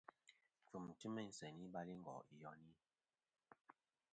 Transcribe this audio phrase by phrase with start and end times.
[0.67, 2.71] Kfɨ̀m ti meyn seyn i balingo' iyoni.